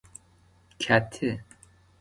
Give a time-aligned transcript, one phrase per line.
[0.81, 1.31] کته